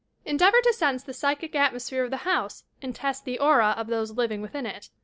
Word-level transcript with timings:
""Endeavour 0.25 0.59
to 0.63 0.73
sense 0.73 1.03
the 1.03 1.13
psychic 1.13 1.53
atmos 1.53 1.87
phere 1.91 2.03
of 2.03 2.09
the 2.09 2.25
house 2.25 2.63
aru^ 2.81 2.87
tpot 2.91 3.21
ti^p 3.21 3.33
«ii[ 3.33 3.37
j 3.75 3.79
of 3.79 3.85
tho 3.85 4.01
se_lmng 4.01 4.41
within 4.41 4.65
it. 4.65 4.89